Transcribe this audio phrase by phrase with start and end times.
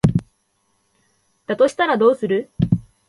[1.45, 2.49] だとしたらどうする？